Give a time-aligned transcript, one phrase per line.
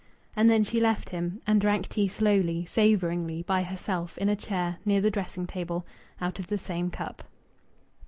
[0.35, 4.77] And then she left him, and drank tea slowly, savouringly, by herself in a chair
[4.83, 5.85] near the dressing table,
[6.19, 7.23] out of the same cup.